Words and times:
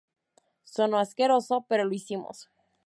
Sonó 0.63 0.97
asqueroso, 0.97 1.67
pero 1.69 1.85
lo 1.85 1.91
hicimos. 1.93 2.49